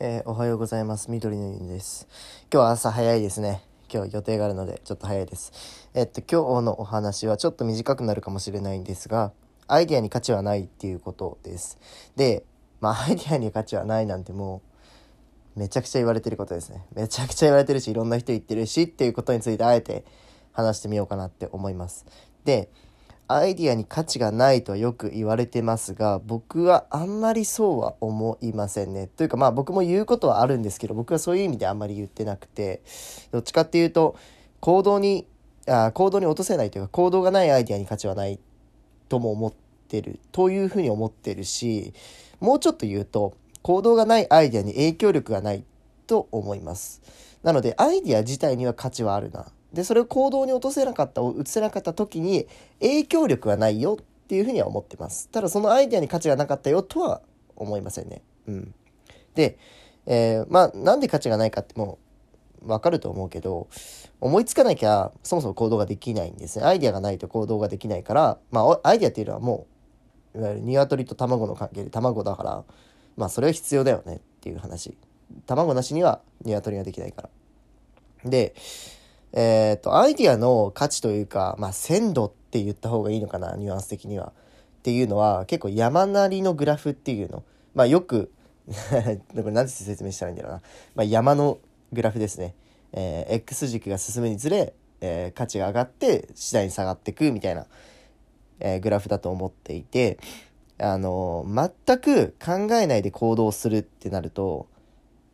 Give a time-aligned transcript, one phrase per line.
[0.00, 1.10] えーおはようございます。
[1.10, 2.06] 緑の犬です。
[2.52, 3.62] 今日は朝早いですね。
[3.92, 5.90] 今日予定があるのでちょっと早いです。
[5.92, 9.32] えっと、今日のお話はちょっと短くなるかもしれないんですが、
[9.66, 11.78] アイデアに価値はないっていうことです。
[12.14, 12.44] で、
[12.80, 14.62] まあ、アイデアに価値はないなんても
[15.56, 16.86] う、めちゃくちゃ言われてることですね。
[16.94, 20.04] めちゃくちゃ言われてるし、いろんな人言ってるしっていうことについてあえて
[20.52, 22.06] 話してみようかなって思います。
[22.44, 22.70] で、
[23.28, 29.06] アイディアに価値がないとよく言われてますが僕はあんまりそうは思いませんね。
[29.06, 32.82] というかまあ僕も言うことはあるんですけど僕はそういう意味であんまり言ってなくて
[33.30, 34.16] どっちかっていうと
[34.60, 35.26] 行動に
[35.66, 38.38] あ行動に落とせないというか行動がないアイディアに価値はない
[39.08, 39.52] とも思っ
[39.88, 41.92] てるというふうに思ってるし
[42.40, 45.64] もうちょっと言うと行動がないアイディアに影響力がない
[46.06, 47.02] と思います。
[47.42, 49.46] なのでアイディア自体には価値はあるな。
[49.72, 52.46] でそれを行動に落とせなかった移せなかった時に
[52.80, 55.28] 影響力はないよっていうふうには思ってます。
[55.28, 57.20] ただそのアイデアに価値がなかったよとは
[57.56, 58.22] 思いませんね。
[58.46, 58.74] うん。
[59.34, 59.58] で、
[60.06, 61.98] えーまあなんで価値がないかっても
[62.62, 63.68] う分かると思うけど
[64.20, 66.64] 思いつかなきゃそもそも行動ができないんですね。
[66.64, 69.66] アイデアがないと行動ができないからまあアイデアっていうのはも
[70.34, 72.64] ういわゆる鶏と卵の関係で卵だから
[73.16, 74.96] まあそれは必要だよねっていう話。
[75.46, 78.30] 卵なしには鶏はできないから。
[78.30, 78.54] で
[79.32, 84.32] えっ、と、アイディアの価値というか、まあ、鮮度って言った方がいいのかな、ニュアンス的には。
[84.78, 87.42] っていうのは、結構山なりのグラフっていうの。
[87.74, 88.32] まあ、よく、
[88.68, 88.72] こ
[89.34, 90.60] れ何て説明したらいいんだろうな。
[90.94, 91.58] まあ、山の
[91.92, 92.54] グラフですね。
[92.92, 97.66] えー X 軸が進むにつれ、えー価値が上がって、次第に下がっていくみたいな、
[98.60, 100.18] えーグラフだと思っていて、
[100.78, 104.66] あのー全く考えないで行動するってなると、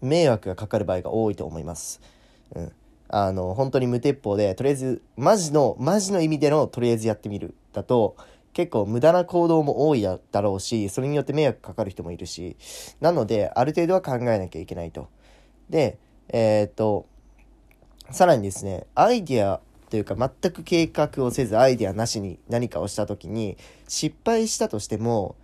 [0.00, 2.00] 迷惑がかかる場合が多いと思います。
[2.54, 2.72] うん。
[3.08, 7.54] あの、本当に無鉄砲で、とりあえず、マジの、マジの意味での、とりあえずやってみる。
[7.72, 8.16] だと、
[8.52, 12.56] 結構無駄な行動も多いだろうし、それによって迷惑かかる人もいるし、
[13.00, 15.08] なので、ある程度は考えなきゃいけないと。
[15.70, 15.98] で、
[16.28, 17.06] えーっと、
[18.10, 25.36] さらにですね、アイディアというか全く計画をせず、アイディアなしに何かをした時に、失敗したとしても、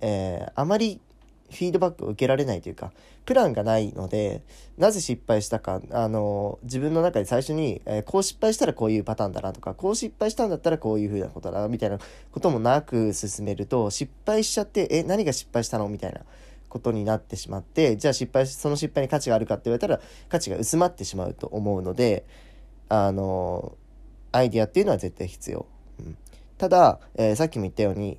[0.00, 1.00] えーあまり
[1.50, 2.92] フィードバックを受けられないというか、
[3.26, 4.42] プランがないので、
[4.78, 11.98] なぜ失敗したか、あの、自分の中で最初に、えーこう失敗したらこういうパターンだなとか、こう失敗したんだったらこういう風なことだな、みたいな
[12.32, 16.20] こともなく進めると、失敗しちゃって、え、何が失敗したのみたいな
[16.68, 22.24] ことになってしまって、じゃあ失敗、その失敗に価値があるかって言われたら、価値が薄まってしまうと思うので、
[22.88, 23.76] あの、
[24.32, 25.66] アイディアっていうのは絶対必要。
[25.98, 26.16] うん、
[26.58, 28.18] ただ、えーさっきも言ったように、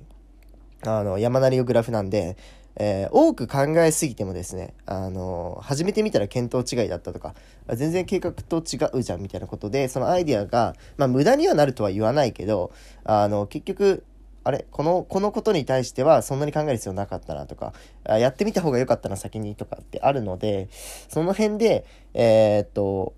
[0.84, 2.36] あの、山なりのグラフなんで、
[2.76, 7.34] えー多く考えすぎてもですね、あの始めてみたら見当違いだったとか、
[7.68, 12.72] 全然計画と違うじゃんみたいなことで、そのアイディアが、まあ無駄にはなるとは言わないけど、
[13.04, 14.04] あの、結局、
[14.44, 17.72] あれこの、このことに対してはそんなに考える必要なかったなとか、
[18.04, 20.68] あやってみた方が良かったな先にとかってあるので、
[21.08, 21.84] その辺で、
[22.14, 23.14] えーっと、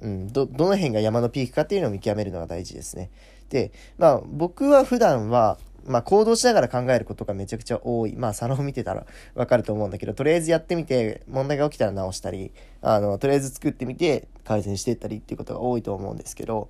[0.00, 3.10] うん、ど、どの辺が山のピークかっていうのを見極めるのが大事ですね。
[3.50, 8.16] で、まあ僕は普段は、まあ行動しながら考えることがめちゃくちゃ多い。
[8.16, 16.68] まあサロン見てたらわかると思うんだけど、とりあえずやってみて問題が起きたら直したり、あの、とりあえず作ってみて改善していったりっていうことが多いと思うんですけど、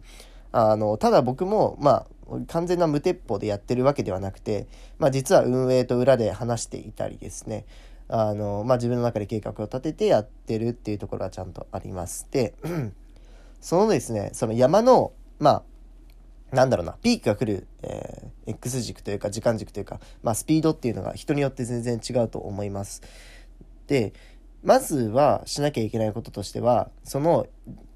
[0.52, 2.06] あの、ただ僕も、まあ、
[2.46, 4.66] 完全な無鉄砲でやってるわけではなくて、
[4.98, 7.64] まあ実は運営と裏で話していたりですね、
[8.08, 12.26] あの、まあ自分の中で計画を立ててやってるっていうところはちゃんとあります。
[12.30, 12.54] で、
[13.60, 15.62] そのですね、その山の、まあ、
[16.52, 23.02] なんだろうな、ピークが来る、えー X 軸というか時間軸というか、まあスピードっていうのが人によって全然違うと思います。
[23.86, 24.14] で、
[24.62, 27.46] まずはしなきゃいけないこととしては、その、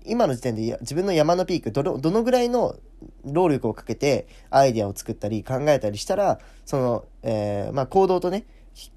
[0.05, 2.77] 今の時点で自分の山のピーク、どの、どのぐらいの
[3.25, 8.45] 労力をかけてアイデアを作ったり考えたりしたら、その、えーまあ行動とね、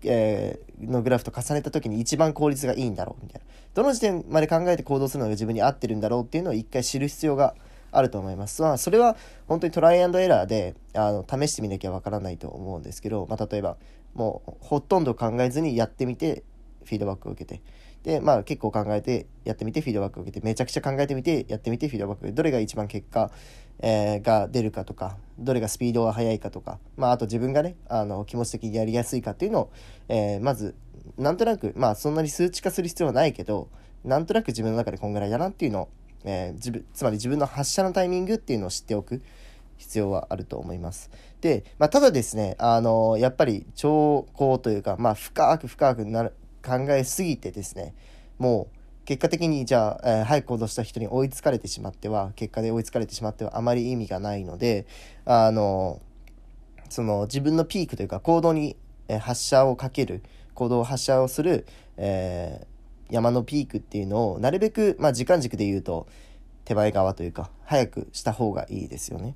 [0.04, 3.46] えーのグラフと重ねた時に一番効率がいいんだろうみたいな。
[3.74, 7.56] どの時点まで考えて行動するのが自分に合ってるんだろうっていうのを一回知る必要があ
[7.98, 8.62] あると思います。
[8.62, 9.16] まあ、それは
[9.48, 13.78] 本当にトライアンドエラーであの試してみなきゃわからないと思うんですけど、まあ、例えば
[14.14, 16.44] もうほとんど考えずにやってみて
[16.84, 17.62] フィードバックを受けて
[18.04, 23.32] でまあ結構考えてやってみてフィードバックを受けてめちゃくちゃ考えてみてやってみてフィードバックどれが一番結果、
[23.80, 29.72] えーが出るかとかどれがスピードが速いかとか、まあ、あと自分がねあの気持ち的にやりやすいかっていうのを、
[30.10, 30.76] えーまず
[31.18, 33.70] なんとなくまあそんなに数値化する必要はないけど
[34.06, 35.90] なんとなく自分の中でこんぐらいだなっていうのを、
[36.26, 39.22] えー自分つまり自分の発射のタイミングっていうのを知っておく
[39.78, 41.10] 必要はあると思います。
[41.42, 46.34] で、まあ、ただですね、あのやっぱり兆候というか、まあ、深く深くなる
[46.66, 47.94] 考えすぎてですね、
[48.40, 54.88] もう結果的にじゃあ、えー早く行動した人に追いつかれてしまっては、結果で追いつかれてしまってはあまり意味がないので、
[55.26, 56.02] あの
[56.90, 58.78] その自分のピークというか行動に
[59.08, 60.24] えー発射をかける、
[60.56, 61.68] 行動発射をする、
[61.98, 62.75] えー
[63.10, 66.08] 山のピークっていうのをなるべく、まあ、時間軸で言うと
[66.64, 69.36] 手前側というか早くした方がいいですよね。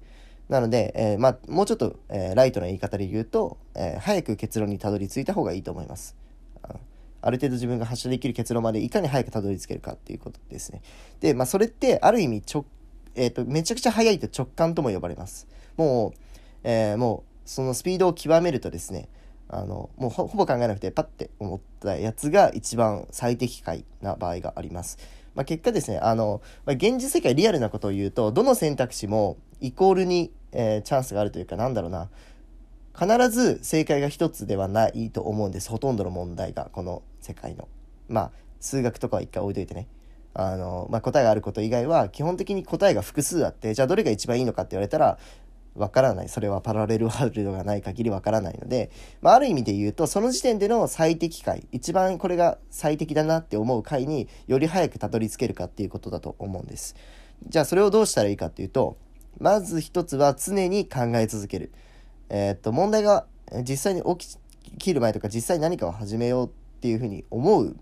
[0.50, 6.16] なので、えー、まあ、もうちょっと、えー、ライトな言い方で言うと、えー、早く結論にたどり着いた方がいいと思います。
[7.22, 10.82] ある程度自分が発射できる結論までいかに早くたどり着けるかっていうことですね。
[11.20, 12.66] で、まあ、それってある意味ちょ、
[13.16, 15.48] えっ、と、めちゃくちゃ速いと直感とも呼ばれます。
[15.76, 16.20] もう、
[16.64, 19.10] えもう、そのスピードを極めるとですね、
[19.50, 25.00] あの、もうほぼ考えなくてパッて思ったやつが一番最適解な場合があります。
[25.34, 32.10] まあ、結果ですね、あの、まあ、現実世界リアルなことを言うと、どの選択肢もイコールに、えー、チャンスがあるというか、なんだろうな、
[32.98, 35.70] 必ず正解が一つではないと思うんです。
[35.70, 37.68] ほとんどの問題が、この世界の。
[38.08, 39.88] まあ、数学とかは一回置いといてね。
[40.34, 45.18] あの、まあ、答えがあること以外は、基本的に答えが複数あって、じゃあどれが一番いいのかって言われたら、
[45.76, 46.30] わからない。
[46.30, 56.96] それはパラレルワールドがない限りわからないので、まあ、ある意味で言うと、その時点での最適解、一番これが最適だなって思う解により早くたどり着けるかっていうことだと思うんです。
[57.48, 58.98] じゃあそれをどうしたらいいかっていうと、
[59.40, 61.72] まず一つは常に考え続ける。
[62.30, 63.26] えー、っと、問題が
[63.64, 64.38] 実際に起
[64.78, 66.50] きる前とか実際に何かを始めようっ
[66.82, 67.76] ていうふうに思う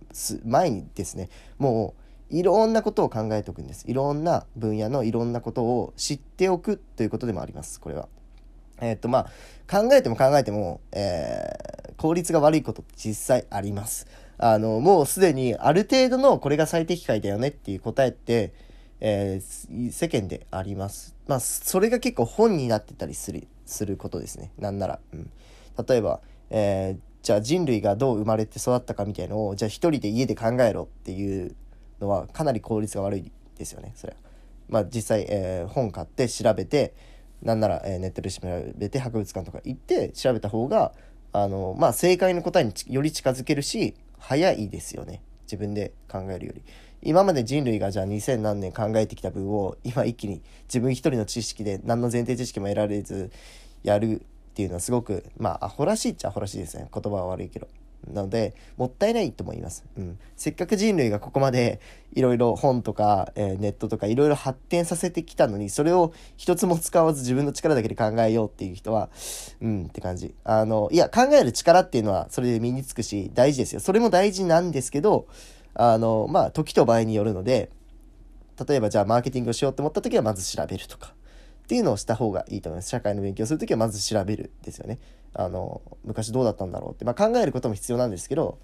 [0.46, 3.86] 前にですね、もういろんなことを考えておくんです。
[3.88, 7.80] いろんな分野のいろんなことを知っておくということでもあります。
[7.80, 8.08] これは。
[8.80, 9.32] えー、っと、まあ、
[9.70, 14.08] 考えても考えても、えー、効率が悪いことって実際あります。
[14.38, 18.54] あの、もうすでにある程度のこれが最適解だよねっていう答えって、
[19.00, 21.16] えー、世間であります。
[21.28, 24.52] まあ、それが結構本になってたりする、することですね。
[24.60, 25.00] なんなら。
[25.14, 25.32] うん。
[25.88, 26.20] 例えば、
[26.50, 31.56] えー、じゃあ人類がどう生まれて育ったかみたいのを、じゃあ一人で家で考えろっていう
[32.00, 34.20] のはかなり効率が悪いですよねそれは。
[34.70, 36.94] まあ実際、えー、本買って調べて
[37.42, 38.42] なんなら、えー、ネットで調
[38.76, 40.94] べて博物館とか行って調べた方が
[41.34, 46.62] あのまあ正解の答えにより近づけるし早いですよね自分で考えるより。
[47.04, 53.32] 今まで人類がじゃあ2000何年考えてきた分を今一気に自分一人の知識で何の前提知識も得られず
[53.84, 54.24] やるっ
[54.56, 57.68] ていうのはすごくまあアホらしいっちゃアホらしいですね言葉は悪いけど。
[58.06, 59.86] なので、もったいないと思います。
[59.98, 60.20] うん。
[60.36, 61.80] せっかく人類がここまで
[62.14, 69.10] いろいろ本とか、えー、ネットとかいろいろ発展させてきたのに、それを一つも使わず自分の力だけで考えようっていう人は、
[69.62, 70.34] うんって感じ。
[70.44, 73.82] あの、いや、考える力っていうのはそれで身につくし、大事ですよ。
[73.82, 75.28] それも大事なんですけど、
[75.74, 77.70] あの、まあ、時と場合によるので、
[78.68, 81.14] 例えばじゃあマーケティングをしようって思った時はまず調べるとか。
[81.68, 82.88] っていうのをした方がいいと思います。
[82.88, 85.00] 社会の勉強するときはまず調べるですよね。
[85.34, 87.04] あの、昔どうだったんだろうって。
[87.04, 88.58] まあ、考えることも必要なんですけど、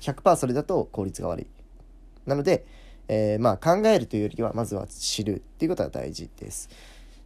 [0.00, 1.46] 100%それだと効率が悪い。
[2.24, 2.64] なので、
[3.06, 6.70] えー、まあ考えるというよりは、まずは知るっていうことが大事です。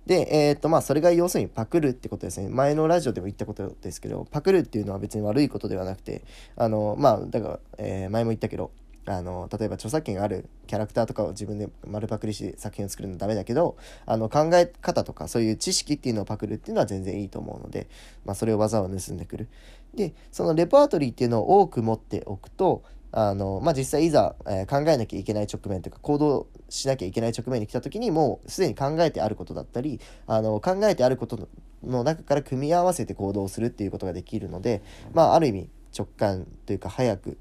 [0.06, 2.48] で、えっ、と、まあ、それが要するにパクるってことですね。
[2.48, 6.24] 前のラジオでも言ったことですけど、パクるっていうのは別に悪いことではなくて、
[6.56, 8.72] あの、まあ、だから、えー、前も言ったけど、
[9.04, 13.76] あの例えば著作権があるキャラクターとかを自分で丸パクリして作品を作るのはダメだけど
[14.06, 17.88] あの考え方とかそういう知識っていうのをパクるっていうのは全然いいと思うので、
[18.24, 19.48] まあ、それを技を盗んでくる。
[19.94, 31.48] でそのレパートリーっていうのを多く持っておくとあの、まあ、実際いざ、えー、考えなきゃいけない直面というか行動しなきゃいけない直面に来た時にもうすでに考えてあることだったりあの考えてあること
[31.84, 34.82] の中から組み合わせて行動するっていうことができるので、
[35.12, 37.36] まあ、ある意味直感というか早く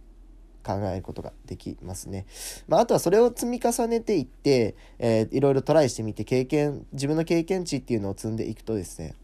[0.64, 2.26] 考えることができますね。
[2.68, 9.16] まあ、あとはそれを積み重ねていって、えー、いろいろトライしてみて経験、自分の経験値っていうのを積んでいくとですね、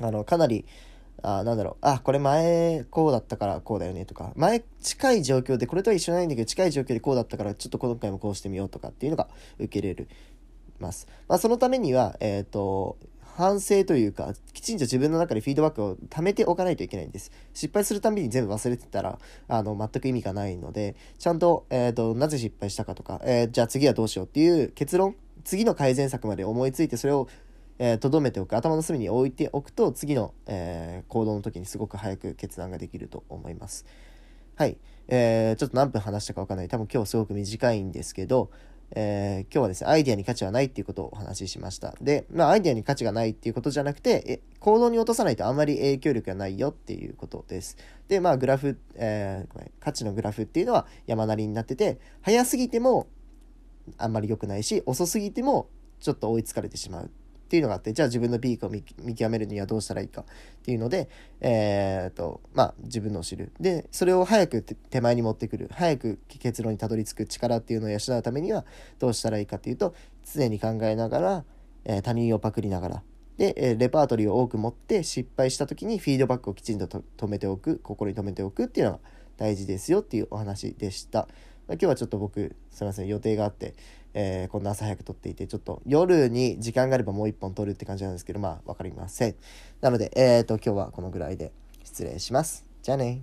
[0.00, 0.64] あの、かなり、
[1.24, 9.28] あなんだろう、あ、これ前こうだったからこうだよねとか、前近い状況で、これとは一緒ないんだけど近い状況でこうだったからちょっと今回もこうしてみようとかっていうのが
[9.58, 10.08] 受けれる
[10.82, 11.06] ます。
[11.28, 12.98] まあ、そのためには、えっ、ー、と、
[13.34, 17.32] 反省というか、きちんと自分の中でフィードバックを貯めておかないといけないんです。
[17.54, 27.26] 失敗するたびに全部忘れてたら、あの、全く意味がないので、ちゃんと、えっ、ー、と、なぜ失敗したかとか、えー、じゃあ次はどうしようっていう結論、次の改善策まで思いついて、それを、
[27.78, 33.86] えー、留めておく、頭の隅に置いておくと、次の、えー、行動の時にすごく早く決断ができると思います。
[34.56, 34.76] はい。
[35.08, 36.68] えー、ちょっと何分話したかわかんない。
[36.68, 38.50] 多分今日すごく短いんですけど、
[38.94, 41.94] えー、今日はですね、アイデアに価値はないっていうことをお話ししました。
[42.00, 47.76] で、まあ、アイデアに価値がないっていうことじゃなくて、え行動に落とさないとあまり影響力がないよっていうことです。
[48.08, 53.08] で、まあ、グラフ、えー、価値のグラフっていうのは山なりになってて、早すぎても
[53.98, 55.68] あんまり良くないし、遅すぎても
[56.00, 57.10] ちょっと追いつかれてしまう
[57.52, 60.24] っていうのがあって、じゃあ自分のピークを見極めるにはどうしたらいいかっ
[60.64, 61.10] ていうので、
[61.42, 63.52] えー、っと、まあ自分のを知る。
[63.60, 65.68] で、それを早く手前に持ってくる。
[65.70, 68.64] 早く結論にたどり着く力っていうのを養うためには
[68.98, 69.94] どうしたらいいかっていうと、
[70.32, 71.44] 常に考えながら、
[71.84, 73.02] えー、他人をパクりながら、
[73.36, 79.00] で、えレパートリーを多く持って失敗した時にフィードバックをきちんと止めておく、心に留めておくっていうのが
[79.36, 81.28] 大事ですよっていうお話でした。
[81.68, 83.74] 今日はちょっと僕すいません予定があって
[84.14, 89.34] えー、今度朝早く撮っていて、ちょっと夜に時間があればもう一本撮るって感じなんですけど、まあ、わかりません。
[89.80, 91.52] なので、えっ、ー、と、今日はこのぐらいで
[91.84, 92.66] 失礼します。
[92.82, 93.22] じゃあね。